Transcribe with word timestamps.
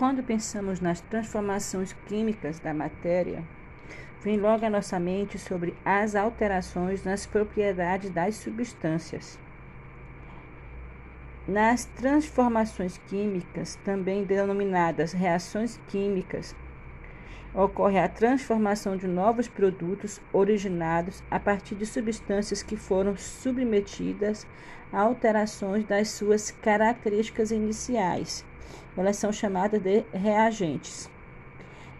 Quando 0.00 0.22
pensamos 0.22 0.80
nas 0.80 1.02
transformações 1.02 1.94
químicas 2.06 2.58
da 2.58 2.72
matéria, 2.72 3.44
vem 4.22 4.40
logo 4.40 4.64
à 4.64 4.70
nossa 4.70 4.98
mente 4.98 5.38
sobre 5.38 5.74
as 5.84 6.14
alterações 6.14 7.04
nas 7.04 7.26
propriedades 7.26 8.08
das 8.08 8.36
substâncias. 8.36 9.38
Nas 11.46 11.84
transformações 11.84 12.96
químicas, 13.10 13.78
também 13.84 14.24
denominadas 14.24 15.12
reações 15.12 15.78
químicas, 15.88 16.56
ocorre 17.52 17.98
a 17.98 18.08
transformação 18.08 18.96
de 18.96 19.06
novos 19.06 19.48
produtos 19.48 20.18
originados 20.32 21.22
a 21.30 21.38
partir 21.38 21.74
de 21.74 21.84
substâncias 21.84 22.62
que 22.62 22.74
foram 22.74 23.18
submetidas 23.18 24.46
a 24.90 25.02
alterações 25.02 25.84
das 25.84 26.08
suas 26.08 26.50
características 26.50 27.50
iniciais. 27.50 28.48
Elas 28.96 29.16
são 29.16 29.32
chamadas 29.32 29.80
de 29.80 30.04
reagentes. 30.12 31.10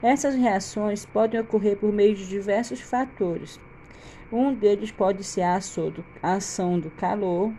Essas 0.02 0.34
reações 0.34 1.05
podem 1.05 1.41
ocorrer 1.41 1.77
por 1.77 1.93
meio 1.93 2.15
de 2.15 2.27
diversos 2.27 2.80
fatores. 2.80 3.60
Um 4.33 4.55
deles 4.55 4.91
pode 4.91 5.23
ser 5.24 5.43
a 5.43 5.56
ação 6.23 6.79
do 6.80 6.91
calor. 6.93 7.52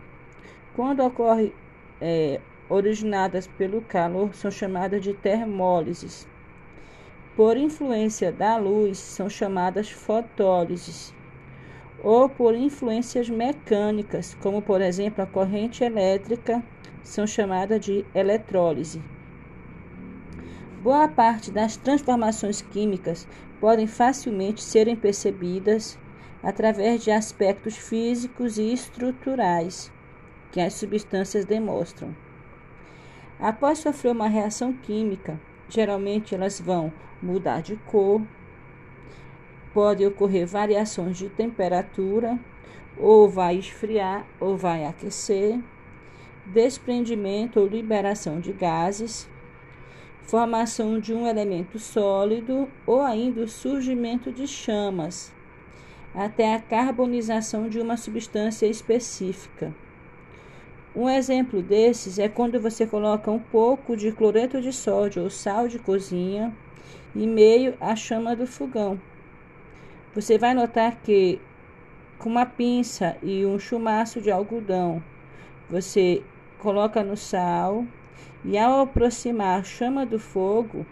Quando 0.74 1.04
ocorre 1.04 1.54
é, 2.00 2.40
originadas 2.68 3.46
pelo 3.46 3.82
calor, 3.82 4.34
são 4.34 4.50
chamadas 4.50 5.02
de 5.02 5.12
termólises. 5.12 6.26
Por 7.36 7.56
influência 7.56 8.32
da 8.32 8.56
luz, 8.56 8.98
são 8.98 9.28
chamadas 9.28 9.90
fotólises. 9.90 11.14
Ou 12.02 12.28
por 12.28 12.54
influências 12.54 13.30
mecânicas, 13.30 14.36
como 14.40 14.60
por 14.60 14.80
exemplo 14.80 15.22
a 15.22 15.26
corrente 15.26 15.84
elétrica, 15.84 16.62
são 17.02 17.26
chamadas 17.26 17.80
de 17.84 18.04
eletrólise. 18.14 19.02
Boa 20.82 21.06
parte 21.06 21.50
das 21.50 21.76
transformações 21.76 22.60
químicas 22.60 23.26
podem 23.60 23.86
facilmente 23.86 24.62
serem 24.62 24.96
percebidas 24.96 25.98
através 26.42 27.04
de 27.04 27.10
aspectos 27.10 27.76
físicos 27.76 28.58
e 28.58 28.72
estruturais 28.72 29.92
que 30.50 30.60
as 30.60 30.74
substâncias 30.74 31.44
demonstram. 31.44 32.14
Após 33.38 33.78
sofrer 33.78 34.10
uma 34.10 34.28
reação 34.28 34.72
química, 34.72 35.40
geralmente 35.68 36.34
elas 36.34 36.60
vão 36.60 36.92
mudar 37.22 37.62
de 37.62 37.76
cor, 37.76 38.20
pode 39.72 40.04
ocorrer 40.04 40.46
variações 40.46 41.16
de 41.16 41.28
temperatura, 41.28 42.38
ou 42.96 43.28
vai 43.28 43.56
esfriar 43.56 44.26
ou 44.38 44.56
vai 44.56 44.84
aquecer, 44.84 45.58
desprendimento 46.46 47.60
ou 47.60 47.66
liberação 47.66 48.40
de 48.40 48.52
gases, 48.52 49.28
formação 50.22 50.98
de 50.98 51.12
um 51.12 51.26
elemento 51.26 51.78
sólido 51.78 52.68
ou 52.86 53.00
ainda 53.00 53.42
o 53.42 53.48
surgimento 53.48 54.32
de 54.32 54.46
chamas, 54.46 55.32
até 56.14 56.54
a 56.54 56.60
carbonização 56.60 57.68
de 57.68 57.80
uma 57.80 57.96
substância 57.96 58.66
específica. 58.66 59.74
Um 60.94 61.08
exemplo 61.08 61.62
desses 61.62 62.18
é 62.18 62.28
quando 62.28 62.60
você 62.60 62.86
coloca 62.86 63.30
um 63.30 63.38
pouco 63.38 63.96
de 63.96 64.12
cloreto 64.12 64.60
de 64.60 64.72
sódio 64.72 65.22
ou 65.22 65.30
sal 65.30 65.66
de 65.66 65.78
cozinha 65.78 66.54
em 67.16 67.26
meio 67.26 67.74
à 67.80 67.96
chama 67.96 68.36
do 68.36 68.46
fogão. 68.46 69.00
Você 70.14 70.36
vai 70.36 70.52
notar 70.52 70.96
que 71.02 71.40
com 72.18 72.28
uma 72.28 72.44
pinça 72.44 73.16
e 73.22 73.46
um 73.46 73.58
chumaço 73.58 74.20
de 74.20 74.30
algodão, 74.30 75.02
você 75.68 76.22
coloca 76.62 77.02
no 77.02 77.16
sal 77.16 77.84
e 78.44 78.56
ao 78.56 78.82
aproximar 78.82 79.58
a 79.58 79.64
chama 79.64 80.06
do 80.06 80.18
fogo, 80.18 80.86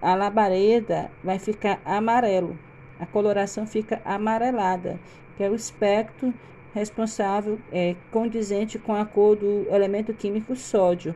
a 0.00 0.16
labareda 0.16 1.12
vai 1.22 1.38
ficar 1.38 1.80
amarelo. 1.84 2.58
A 2.98 3.06
coloração 3.06 3.64
fica 3.64 4.02
amarelada, 4.04 4.98
que 5.36 5.44
é 5.44 5.48
o 5.48 5.54
espectro 5.54 6.34
responsável, 6.74 7.58
é, 7.70 7.94
condizente 8.10 8.80
com 8.80 8.94
a 8.94 9.04
cor 9.04 9.36
do 9.36 9.66
elemento 9.70 10.12
químico 10.12 10.56
sódio. 10.56 11.14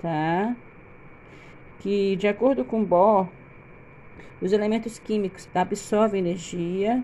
Tá? 0.00 0.54
Que, 1.80 2.14
de 2.14 2.28
acordo 2.28 2.64
com 2.64 2.84
Bohr, 2.84 3.26
os 4.40 4.52
elementos 4.52 4.98
químicos 4.98 5.48
absorvem 5.52 6.20
energia, 6.20 7.02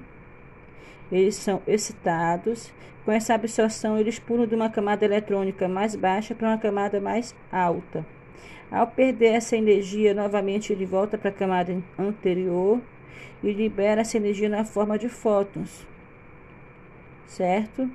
eles 1.14 1.36
são 1.36 1.62
excitados 1.66 2.72
com 3.04 3.12
essa 3.12 3.34
absorção, 3.34 3.98
eles 3.98 4.19
pulam 4.19 4.47
de 4.47 4.54
uma 4.54 4.70
camada 4.70 5.04
eletrônica 5.04 5.69
mais 5.69 5.94
baixa 5.94 6.34
para 6.34 6.48
uma 6.48 6.58
camada 6.58 7.00
mais 7.00 7.34
alta. 7.52 8.04
Ao 8.70 8.86
perder 8.86 9.34
essa 9.34 9.56
energia, 9.56 10.14
novamente 10.14 10.72
ele 10.72 10.86
volta 10.86 11.16
para 11.19 11.28
a 11.28 11.32
camada 11.32 11.76
anterior 11.98 12.80
e 13.42 13.53
libera 13.53 14.00
essa 14.00 14.16
energia 14.16 14.48
na 14.48 14.64
forma 14.64 14.98
de 14.98 15.08
fótons. 15.08 15.86
Certo? 17.26 17.91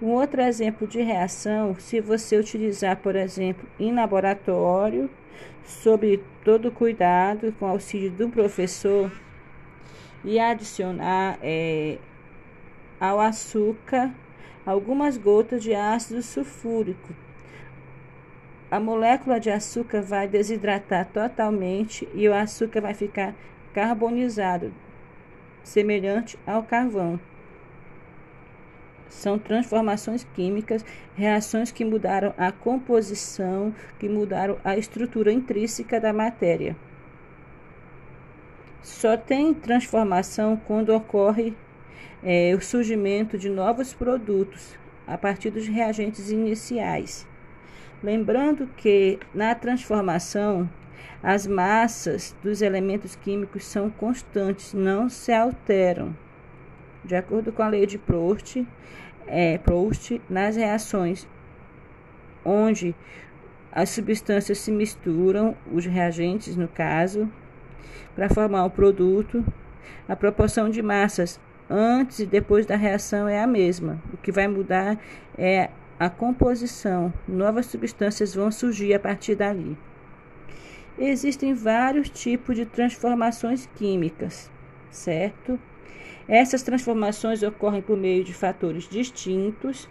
Um 0.00 0.10
outro 0.10 0.40
exemplo 0.40 0.86
de 0.86 1.02
reação, 1.02 1.74
se 1.78 2.00
você 2.00 2.38
utilizar, 2.38 2.96
por 2.98 3.16
exemplo, 3.16 3.68
em 3.78 3.92
laboratório, 3.92 5.10
sob 5.64 6.22
todo 6.44 6.70
cuidado, 6.70 7.52
com 7.58 7.66
auxílio 7.66 8.10
do 8.10 8.28
professor, 8.28 9.10
e 10.24 10.38
adicionar 10.38 11.38
é, 11.42 11.98
ao 13.00 13.20
açúcar 13.20 14.12
algumas 14.66 15.16
gotas 15.16 15.62
de 15.62 15.74
ácido 15.74 16.22
sulfúrico. 16.22 17.14
A 18.70 18.78
molécula 18.78 19.40
de 19.40 19.50
açúcar 19.50 20.02
vai 20.02 20.28
desidratar 20.28 21.06
totalmente 21.06 22.06
e 22.12 22.28
o 22.28 22.34
açúcar 22.34 22.82
vai 22.82 22.92
ficar 22.92 23.34
carbonizado, 23.72 24.72
semelhante 25.62 26.38
ao 26.46 26.62
carvão. 26.62 27.18
São 29.08 29.38
transformações 29.38 30.26
químicas, 30.34 30.84
reações 31.16 31.72
que 31.72 31.84
mudaram 31.84 32.34
a 32.36 32.52
composição, 32.52 33.74
que 33.98 34.06
mudaram 34.06 34.58
a 34.62 34.76
estrutura 34.76 35.32
intrínseca 35.32 35.98
da 35.98 36.12
matéria. 36.12 36.76
Só 38.82 39.16
tem 39.16 39.54
transformação 39.54 40.60
quando 40.66 40.94
ocorre 40.94 41.56
é, 42.22 42.54
o 42.54 42.60
surgimento 42.60 43.38
de 43.38 43.48
novos 43.48 43.94
produtos 43.94 44.76
a 45.06 45.16
partir 45.16 45.50
dos 45.50 45.66
reagentes 45.66 46.30
iniciais. 46.30 47.26
Lembrando 48.02 48.68
que 48.76 49.18
na 49.34 49.54
transformação 49.54 50.68
as 51.22 51.46
massas 51.46 52.36
dos 52.42 52.62
elementos 52.62 53.16
químicos 53.16 53.64
são 53.64 53.90
constantes, 53.90 54.72
não 54.72 55.08
se 55.08 55.32
alteram. 55.32 56.16
De 57.04 57.16
acordo 57.16 57.50
com 57.50 57.62
a 57.62 57.68
lei 57.68 57.86
de 57.86 57.98
Proust, 57.98 58.66
é, 59.26 59.58
Proust 59.58 60.20
nas 60.28 60.56
reações 60.56 61.26
onde 62.44 62.94
as 63.70 63.90
substâncias 63.90 64.58
se 64.58 64.70
misturam, 64.70 65.56
os 65.72 65.84
reagentes 65.84 66.56
no 66.56 66.68
caso, 66.68 67.30
para 68.14 68.28
formar 68.28 68.64
o 68.64 68.70
produto, 68.70 69.44
a 70.08 70.16
proporção 70.16 70.70
de 70.70 70.82
massas 70.82 71.38
antes 71.68 72.20
e 72.20 72.26
depois 72.26 72.66
da 72.66 72.76
reação 72.76 73.28
é 73.28 73.40
a 73.40 73.46
mesma. 73.46 74.02
O 74.12 74.16
que 74.16 74.32
vai 74.32 74.48
mudar 74.48 74.98
é 75.36 75.70
a 75.98 76.08
composição. 76.08 77.12
Novas 77.26 77.66
substâncias 77.66 78.34
vão 78.34 78.50
surgir 78.50 78.94
a 78.94 79.00
partir 79.00 79.34
dali. 79.34 79.76
Existem 80.98 81.54
vários 81.54 82.08
tipos 82.08 82.56
de 82.56 82.66
transformações 82.66 83.68
químicas, 83.76 84.50
certo? 84.90 85.58
Essas 86.28 86.62
transformações 86.62 87.42
ocorrem 87.42 87.80
por 87.80 87.96
meio 87.96 88.24
de 88.24 88.34
fatores 88.34 88.88
distintos 88.88 89.88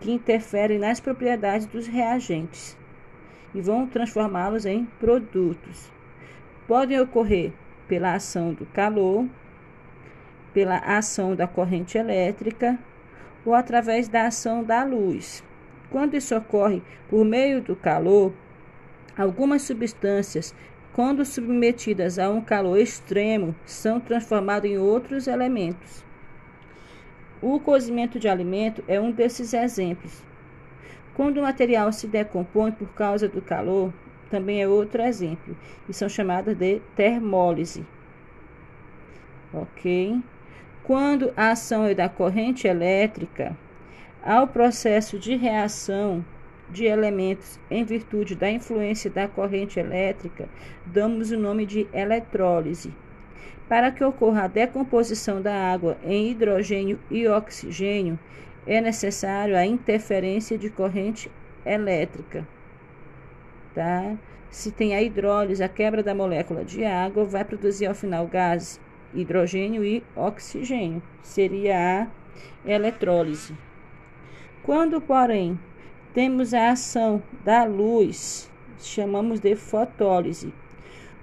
que 0.00 0.10
interferem 0.10 0.78
nas 0.78 1.00
propriedades 1.00 1.66
dos 1.66 1.86
reagentes 1.86 2.76
e 3.54 3.60
vão 3.60 3.86
transformá-los 3.86 4.66
em 4.66 4.84
produtos. 5.00 5.90
Podem 6.66 7.00
ocorrer 7.00 7.52
pela 7.88 8.14
ação 8.14 8.52
do 8.52 8.66
calor, 8.66 9.26
pela 10.56 10.78
ação 10.78 11.36
da 11.36 11.46
corrente 11.46 11.98
elétrica 11.98 12.78
ou 13.44 13.52
através 13.52 14.08
da 14.08 14.26
ação 14.26 14.64
da 14.64 14.82
luz. 14.84 15.44
Quando 15.90 16.14
isso 16.14 16.34
ocorre 16.34 16.82
por 17.10 17.26
meio 17.26 17.60
do 17.60 17.76
calor, 17.76 18.32
algumas 19.14 19.60
substâncias, 19.60 20.54
quando 20.94 21.26
submetidas 21.26 22.18
a 22.18 22.30
um 22.30 22.40
calor 22.40 22.78
extremo, 22.78 23.54
são 23.66 24.00
transformadas 24.00 24.70
em 24.70 24.78
outros 24.78 25.26
elementos. 25.26 26.02
O 27.42 27.60
cozimento 27.60 28.18
de 28.18 28.26
alimento 28.26 28.82
é 28.88 28.98
um 28.98 29.10
desses 29.12 29.52
exemplos. 29.52 30.22
Quando 31.12 31.36
o 31.36 31.42
material 31.42 31.92
se 31.92 32.06
decompõe 32.06 32.72
por 32.72 32.88
causa 32.94 33.28
do 33.28 33.42
calor, 33.42 33.92
também 34.30 34.62
é 34.62 34.66
outro 34.66 35.02
exemplo, 35.02 35.54
e 35.86 35.92
são 35.92 36.08
chamadas 36.08 36.56
de 36.56 36.80
termólise. 36.96 37.84
Ok? 39.52 40.18
Quando 40.86 41.32
a 41.36 41.50
ação 41.50 41.84
é 41.84 41.94
da 41.94 42.08
corrente 42.08 42.68
elétrica, 42.68 43.56
ao 44.22 44.46
processo 44.46 45.18
de 45.18 45.34
reação 45.34 46.24
de 46.70 46.84
elementos 46.84 47.58
em 47.68 47.82
virtude 47.82 48.36
da 48.36 48.48
influência 48.48 49.10
da 49.10 49.26
corrente 49.26 49.80
elétrica, 49.80 50.48
damos 50.86 51.32
o 51.32 51.36
nome 51.36 51.66
de 51.66 51.88
eletrólise. 51.92 52.94
Para 53.68 53.90
que 53.90 54.04
ocorra 54.04 54.44
a 54.44 54.46
decomposição 54.46 55.42
da 55.42 55.72
água 55.72 55.96
em 56.04 56.30
hidrogênio 56.30 57.00
e 57.10 57.26
oxigênio, 57.26 58.16
é 58.64 58.80
necessário 58.80 59.56
a 59.56 59.66
interferência 59.66 60.56
de 60.56 60.70
corrente 60.70 61.28
elétrica. 61.64 62.46
Tá? 63.74 64.16
Se 64.52 64.70
tem 64.70 64.94
a 64.94 65.02
hidrólise, 65.02 65.64
a 65.64 65.68
quebra 65.68 66.00
da 66.00 66.14
molécula 66.14 66.64
de 66.64 66.84
água, 66.84 67.24
vai 67.24 67.44
produzir 67.44 67.86
ao 67.86 67.94
final 67.94 68.24
gases 68.28 68.80
hidrogênio 69.16 69.84
e 69.84 70.02
oxigênio. 70.14 71.02
Seria 71.22 72.02
a 72.64 72.70
eletrólise. 72.70 73.54
Quando, 74.62 75.00
porém, 75.00 75.58
temos 76.12 76.52
a 76.54 76.70
ação 76.70 77.22
da 77.44 77.64
luz, 77.64 78.50
chamamos 78.78 79.40
de 79.40 79.54
fotólise. 79.56 80.52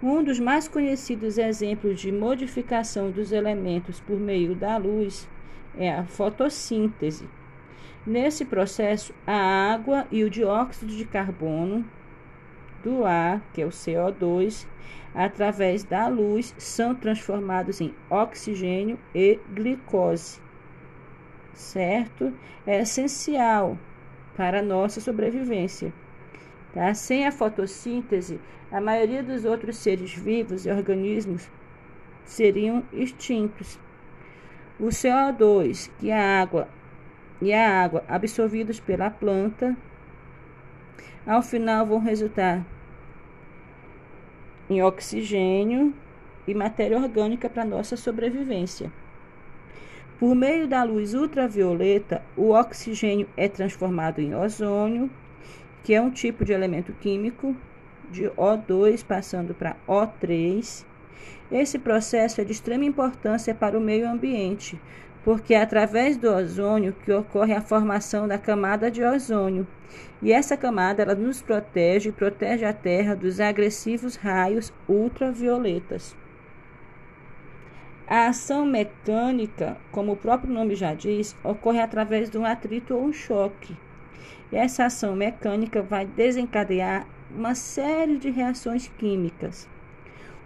Um 0.01 0.23
dos 0.23 0.39
mais 0.39 0.67
conhecidos 0.67 1.37
exemplos 1.37 1.99
de 1.99 2.11
modificação 2.11 3.09
dos 3.09 3.31
elementos 3.31 3.99
por 4.01 4.19
meio 4.19 4.53
da 4.53 4.75
luz 4.77 5.29
é 5.77 5.93
a 5.93 6.03
fotossíntese. 6.03 7.27
Nesse 8.05 8.43
processo, 8.43 9.13
a 9.25 9.73
água 9.73 10.05
e 10.11 10.23
o 10.23 10.29
dióxido 10.29 10.93
de 10.93 11.05
carbono 11.05 11.85
do 12.83 13.05
ar, 13.05 13.41
que 13.53 13.61
é 13.61 13.65
o 13.65 13.69
CO2, 13.69 14.67
através 15.15 15.83
da 15.83 16.07
luz, 16.07 16.53
são 16.57 16.93
transformados 16.93 17.81
em 17.81 17.93
oxigênio 18.09 18.99
e 19.15 19.39
glicose. 19.53 20.41
Certo? 21.53 22.33
É 22.65 22.81
essencial 22.81 23.77
para 24.35 24.59
a 24.59 24.63
nossa 24.63 24.99
sobrevivência. 24.99 25.93
Tá? 26.73 26.93
Sem 26.93 27.25
a 27.25 27.31
fotossíntese, 27.31 28.39
a 28.71 28.81
maioria 28.81 29.23
dos 29.23 29.45
outros 29.45 29.77
seres 29.77 30.13
vivos 30.13 30.65
e 30.65 30.71
organismos 30.71 31.49
seriam 32.25 32.83
extintos. 32.91 33.79
O 34.79 34.87
CO2 34.87 35.89
que 35.99 36.11
a 36.11 36.41
água 36.41 36.67
e 37.41 37.53
a 37.53 37.83
água 37.83 38.03
absorvidos 38.07 38.79
pela 38.79 39.09
planta, 39.09 39.75
ao 41.27 41.41
final 41.41 41.85
vão 41.85 41.99
resultar 41.99 42.65
em 44.73 44.81
oxigênio 44.81 45.93
e 46.47 46.53
matéria 46.53 46.97
orgânica 46.97 47.47
para 47.47 47.63
nossa 47.63 47.95
sobrevivência. 47.95 48.91
Por 50.19 50.35
meio 50.35 50.67
da 50.67 50.83
luz 50.83 51.13
ultravioleta, 51.13 52.23
o 52.35 52.51
oxigênio 52.51 53.27
é 53.37 53.47
transformado 53.47 54.19
em 54.19 54.33
ozônio, 54.33 55.09
que 55.83 55.93
é 55.93 56.01
um 56.01 56.09
tipo 56.09 56.43
de 56.43 56.53
elemento 56.53 56.93
químico, 56.93 57.55
de 58.09 58.23
O2 58.29 59.03
passando 59.05 59.53
para 59.53 59.75
O3. 59.87 60.85
Esse 61.51 61.77
processo 61.77 62.41
é 62.41 62.43
de 62.43 62.51
extrema 62.51 62.85
importância 62.85 63.53
para 63.53 63.77
o 63.77 63.81
meio 63.81 64.09
ambiente, 64.09 64.79
porque 65.23 65.53
é 65.53 65.61
através 65.61 66.17
do 66.17 66.29
ozônio 66.29 66.93
que 67.03 67.11
ocorre 67.11 67.53
a 67.53 67.61
formação 67.61 68.27
da 68.27 68.37
camada 68.37 68.91
de 68.91 69.03
ozônio. 69.03 69.65
E 70.21 70.31
essa 70.31 70.57
camada 70.57 71.01
ela 71.01 71.15
nos 71.15 71.41
protege 71.41 72.09
e 72.09 72.13
protege 72.13 72.65
a 72.65 72.73
Terra 72.73 73.15
dos 73.15 73.39
agressivos 73.39 74.15
raios 74.15 74.73
ultravioletas. 74.87 76.15
A 78.05 78.27
ação 78.27 78.65
mecânica, 78.65 79.77
como 79.91 80.11
o 80.11 80.17
próprio 80.17 80.53
nome 80.53 80.75
já 80.75 80.93
diz, 80.93 81.35
ocorre 81.43 81.79
através 81.79 82.29
de 82.29 82.37
um 82.37 82.45
atrito 82.45 82.93
ou 82.93 83.05
um 83.05 83.13
choque. 83.13 83.75
E 84.51 84.57
essa 84.57 84.85
ação 84.85 85.15
mecânica 85.15 85.81
vai 85.81 86.05
desencadear 86.05 87.07
uma 87.35 87.55
série 87.55 88.17
de 88.17 88.29
reações 88.29 88.91
químicas. 88.97 89.69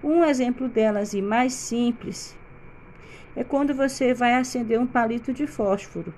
Um 0.03 0.23
exemplo 0.23 0.69
delas 0.69 1.13
e 1.13 1.21
mais 1.21 1.53
simples 1.53 2.36
é 3.37 3.43
quando 3.43 3.71
você 3.71 4.15
vai 4.15 4.33
acender 4.33 4.79
um 4.79 4.87
palito 4.87 5.31
de 5.31 5.45
fósforo. 5.45 6.11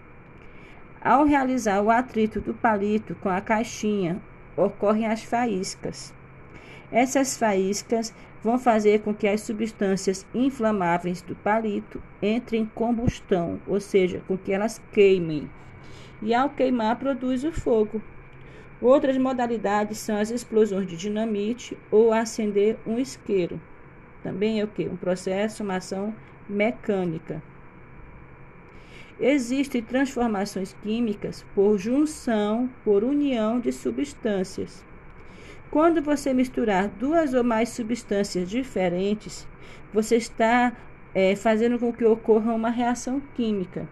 Ao 1.02 1.26
realizar 1.26 1.82
o 1.82 1.92
atrito 1.92 2.40
do 2.40 2.54
palito 2.54 3.14
com 3.16 3.28
a 3.28 3.42
caixinha, 3.42 4.22
ocorrem 4.56 5.06
as 5.06 5.22
faíscas. 5.22 6.14
Essas 6.90 7.36
faíscas 7.38 8.14
vão 8.42 8.58
fazer 8.58 9.02
com 9.02 9.14
que 9.14 9.28
as 9.28 9.42
substâncias 9.42 10.26
inflamáveis 10.34 11.22
do 11.22 11.36
palito 11.36 12.02
entrem 12.22 12.62
em 12.62 12.66
combustão, 12.66 13.60
ou 13.68 13.82
seja, 13.82 14.22
com 14.26 14.38
que 14.38 14.54
elas 14.54 14.82
queimem. 14.94 15.50
E 16.22 16.34
ao 16.34 16.50
queimar, 16.50 16.96
produz 16.96 17.44
o 17.44 17.52
fogo. 17.52 18.02
Outras 18.82 19.18
modalidades 19.18 19.98
são 19.98 20.18
as 20.18 20.32
explosões 20.32 20.88
de 20.88 20.96
dinamite 20.96 21.78
ou 21.92 22.14
acender 22.14 22.78
um 22.88 22.98
isqueiro. 22.98 23.60
Também 24.24 24.62
é 24.62 24.64
o 24.64 24.70
que? 24.70 24.88
Um 24.88 24.96
processo, 24.96 25.64
uma 25.64 25.76
ação 25.76 26.16
mecânica. 26.50 27.42
Existem 29.20 29.82
transformações 29.82 30.76
químicas 30.82 31.46
por 31.54 31.78
junção, 31.78 32.70
por 32.84 33.04
união 33.04 33.60
de 33.60 33.72
substâncias. 33.72 34.84
Quando 35.70 36.02
você 36.02 36.34
misturar 36.34 36.88
duas 36.88 37.34
ou 37.34 37.44
mais 37.44 37.70
substâncias 37.70 38.50
diferentes, 38.50 39.48
você 39.94 40.16
está 40.16 40.76
é, 41.14 41.36
fazendo 41.36 41.78
com 41.78 41.94
que 41.94 42.06
ocorra 42.06 42.54
uma 42.54 42.70
reação 42.70 43.22
química. 43.36 43.88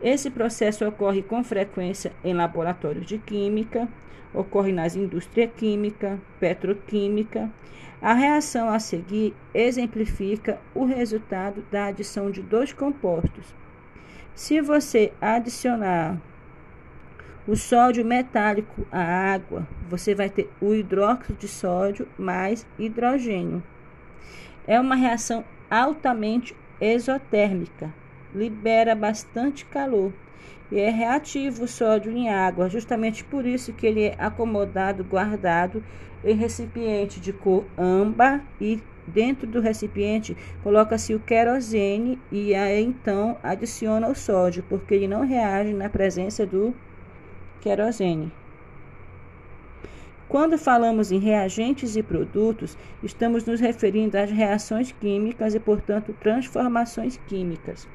Esse 0.00 0.30
processo 0.30 0.86
ocorre 0.86 1.22
com 1.22 1.44
frequência 1.44 2.12
em 2.24 2.32
laboratórios 2.32 3.06
de 3.06 3.18
química, 3.18 3.88
ocorre 4.34 4.72
nas 4.72 4.96
indústrias 4.96 5.50
química, 5.56 6.18
petroquímica. 6.40 7.50
A 8.00 8.14
reação 8.14 8.68
a 8.68 8.78
seguir 8.78 9.34
exemplifica 9.54 10.58
o 10.74 10.84
resultado 10.84 11.64
da 11.70 11.86
adição 11.86 12.30
de 12.30 12.42
dois 12.42 12.72
compostos. 12.72 13.54
Se 14.34 14.60
você 14.60 15.12
adicionar 15.20 16.20
o 17.46 17.56
sódio 17.56 18.04
metálico 18.04 18.86
à 18.90 19.32
água, 19.32 19.66
você 19.88 20.14
vai 20.14 20.30
ter 20.30 20.50
o 20.60 20.74
hidróxido 20.74 21.38
de 21.38 21.48
sódio 21.48 22.08
mais 22.16 22.66
hidrogênio. 22.78 23.62
É 24.66 24.78
uma 24.80 24.94
reação 24.94 25.44
altamente 25.70 26.56
exotérmica, 26.80 27.92
libera 28.34 28.94
bastante 28.94 29.64
calor 29.64 30.12
e 30.72 30.80
é 30.80 30.88
reativo 30.88 31.64
o 31.64 31.68
sódio 31.68 32.10
em 32.10 32.30
água, 32.30 32.66
justamente 32.66 33.22
por 33.22 33.44
isso 33.44 33.74
que 33.74 33.86
ele 33.86 34.04
é 34.04 34.14
acomodado, 34.18 35.04
guardado 35.04 35.84
em 36.24 36.34
recipiente 36.34 37.20
de 37.20 37.30
cor 37.30 37.66
âmbar 37.76 38.42
e 38.58 38.82
dentro 39.06 39.46
do 39.46 39.60
recipiente 39.60 40.34
coloca-se 40.62 41.14
o 41.14 41.20
querosene 41.20 42.18
e 42.30 42.54
aí 42.54 42.82
então 42.82 43.36
adiciona 43.42 44.08
o 44.08 44.14
sódio, 44.14 44.64
porque 44.66 44.94
ele 44.94 45.08
não 45.08 45.26
reage 45.26 45.74
na 45.74 45.90
presença 45.90 46.46
do 46.46 46.74
querosene. 47.60 48.32
Quando 50.26 50.56
falamos 50.56 51.12
em 51.12 51.18
reagentes 51.18 51.94
e 51.96 52.02
produtos, 52.02 52.78
estamos 53.02 53.44
nos 53.44 53.60
referindo 53.60 54.16
às 54.16 54.30
reações 54.30 54.90
químicas 54.90 55.54
e, 55.54 55.60
portanto, 55.60 56.14
transformações 56.18 57.20
químicas. 57.26 57.86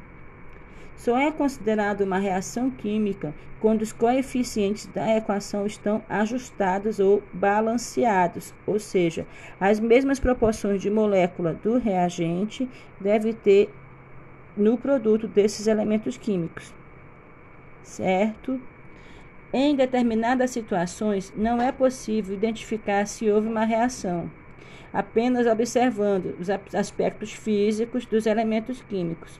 Só 0.97 1.17
é 1.17 1.31
considerado 1.31 2.01
uma 2.01 2.17
reação 2.17 2.71
química 2.71 3.33
quando 3.61 3.83
os 3.83 3.93
coeficientes 3.93 4.87
da 4.87 5.15
equação 5.15 5.65
estão 5.65 6.03
ajustados 6.09 6.99
ou 6.99 7.23
balanceados, 7.31 8.53
ou 8.65 8.79
seja, 8.79 9.25
as 9.59 9.79
mesmas 9.79 10.19
proporções 10.19 10.81
de 10.81 10.89
molécula 10.89 11.53
do 11.53 11.77
reagente 11.77 12.67
deve 12.99 13.33
ter 13.33 13.69
no 14.55 14.75
produto 14.75 15.27
desses 15.27 15.67
elementos 15.67 16.17
químicos. 16.17 16.73
Certo? 17.83 18.59
Em 19.53 19.75
determinadas 19.75 20.51
situações, 20.51 21.31
não 21.37 21.61
é 21.61 21.71
possível 21.71 22.35
identificar 22.35 23.05
se 23.05 23.29
houve 23.29 23.47
uma 23.47 23.65
reação, 23.65 24.29
apenas 24.91 25.45
observando 25.47 26.35
os 26.39 26.49
aspectos 26.75 27.31
físicos 27.31 28.05
dos 28.05 28.25
elementos 28.25 28.81
químicos. 28.81 29.39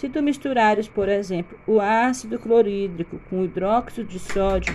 Se 0.00 0.08
tu 0.08 0.22
misturares, 0.22 0.88
por 0.88 1.10
exemplo, 1.10 1.58
o 1.66 1.78
ácido 1.78 2.38
clorídrico 2.38 3.20
com 3.28 3.42
o 3.42 3.44
hidróxido 3.44 4.08
de 4.08 4.18
sódio, 4.18 4.74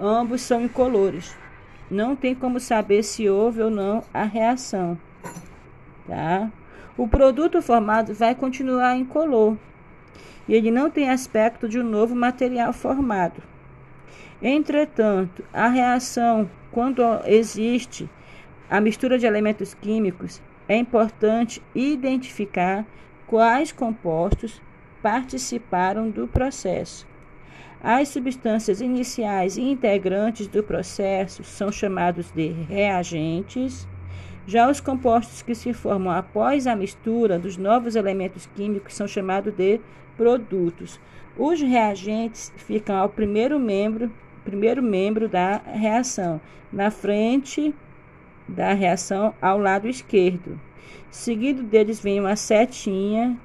ambos 0.00 0.40
são 0.40 0.62
incolores. 0.62 1.36
Não 1.90 2.14
tem 2.14 2.32
como 2.32 2.60
saber 2.60 3.02
se 3.02 3.28
houve 3.28 3.60
ou 3.60 3.68
não 3.68 4.04
a 4.14 4.22
reação. 4.22 4.96
Tá? 6.06 6.48
O 6.96 7.08
produto 7.08 7.60
formado 7.60 8.14
vai 8.14 8.36
continuar 8.36 8.94
incolor 8.94 9.56
e 10.46 10.54
ele 10.54 10.70
não 10.70 10.88
tem 10.88 11.10
aspecto 11.10 11.68
de 11.68 11.80
um 11.80 11.84
novo 11.84 12.14
material 12.14 12.72
formado. 12.72 13.42
Entretanto, 14.40 15.42
a 15.52 15.66
reação, 15.66 16.48
quando 16.70 17.02
existe 17.26 18.08
a 18.70 18.80
mistura 18.80 19.18
de 19.18 19.26
elementos 19.26 19.74
químicos, 19.74 20.40
é 20.68 20.76
importante 20.76 21.60
identificar 21.74 22.86
quais 23.32 23.72
compostos 23.72 24.60
participaram 25.02 26.10
do 26.10 26.28
processo. 26.28 27.06
As 27.82 28.08
substâncias 28.08 28.82
iniciais 28.82 29.56
e 29.56 29.62
integrantes 29.62 30.46
do 30.46 30.62
processo 30.62 31.42
são 31.42 31.72
chamados 31.72 32.30
de 32.30 32.48
reagentes. 32.48 33.88
Já 34.46 34.70
os 34.70 34.82
compostos 34.82 35.40
que 35.40 35.54
se 35.54 35.72
formam 35.72 36.12
após 36.12 36.66
a 36.66 36.76
mistura 36.76 37.38
dos 37.38 37.56
novos 37.56 37.96
elementos 37.96 38.44
químicos 38.54 38.92
são 38.92 39.08
chamados 39.08 39.54
de 39.54 39.80
produtos. 40.14 41.00
Os 41.34 41.58
reagentes 41.58 42.52
ficam 42.58 42.96
ao 42.96 43.08
primeiro 43.08 43.58
membro, 43.58 44.12
primeiro 44.44 44.82
membro 44.82 45.26
da 45.26 45.56
reação, 45.56 46.38
na 46.70 46.90
frente 46.90 47.74
da 48.46 48.74
reação 48.74 49.34
ao 49.40 49.56
lado 49.56 49.88
esquerdo. 49.88 50.60
Seguido 51.10 51.62
deles 51.62 52.00
vem 52.00 52.20
uma 52.20 52.36
setinha 52.36 53.38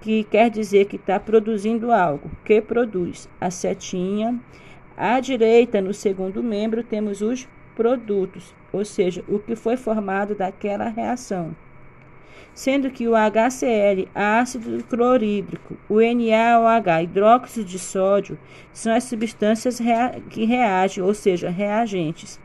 que 0.00 0.24
quer 0.24 0.50
dizer 0.50 0.86
que 0.86 0.96
está 0.96 1.18
produzindo 1.18 1.90
algo, 1.90 2.30
que 2.44 2.60
produz 2.60 3.28
a 3.40 3.50
setinha. 3.50 4.38
À 4.96 5.20
direita, 5.20 5.80
no 5.80 5.94
segundo 5.94 6.42
membro, 6.42 6.82
temos 6.82 7.20
os 7.20 7.48
produtos, 7.74 8.54
ou 8.72 8.84
seja, 8.84 9.24
o 9.28 9.38
que 9.38 9.54
foi 9.54 9.76
formado 9.76 10.34
daquela 10.34 10.88
reação. 10.88 11.54
Sendo 12.52 12.90
que 12.90 13.06
o 13.06 13.12
HCl, 13.14 14.08
ácido 14.12 14.82
clorídrico, 14.84 15.76
o 15.88 16.00
NaOH, 16.00 17.04
hidróxido 17.04 17.64
de 17.64 17.78
sódio, 17.78 18.36
são 18.72 18.92
as 18.92 19.04
substâncias 19.04 19.78
rea 19.78 20.20
que 20.28 20.44
reagem, 20.44 21.04
ou 21.04 21.14
seja, 21.14 21.48
reagentes. 21.48 22.40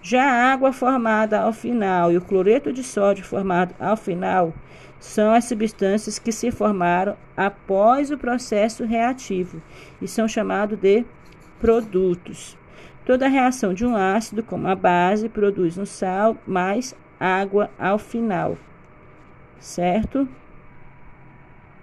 Já 0.00 0.24
a 0.24 0.52
água 0.52 0.72
formada 0.72 1.40
ao 1.40 1.52
final 1.52 2.12
e 2.12 2.16
o 2.16 2.20
cloreto 2.20 2.72
de 2.72 2.82
sódio 2.82 3.24
formado 3.24 3.74
ao 3.80 3.96
final 3.96 4.54
são 5.00 5.32
as 5.32 5.44
substâncias 5.44 6.18
que 6.18 6.32
se 6.32 6.50
formaram 6.50 7.16
após 7.36 8.10
o 8.10 8.18
processo 8.18 8.84
reativo 8.84 9.62
e 10.00 10.08
são 10.08 10.26
chamados 10.28 10.78
de 10.78 11.04
produtos. 11.60 12.56
Toda 13.04 13.28
reação 13.28 13.72
de 13.72 13.86
um 13.86 13.96
ácido, 13.96 14.42
como 14.42 14.68
a 14.68 14.74
base, 14.74 15.28
produz 15.28 15.78
um 15.78 15.86
sal 15.86 16.36
mais 16.46 16.94
água 17.18 17.70
ao 17.78 17.98
final, 17.98 18.56
certo? 19.58 20.28